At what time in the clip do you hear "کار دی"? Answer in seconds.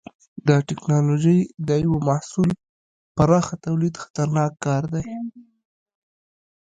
4.65-5.05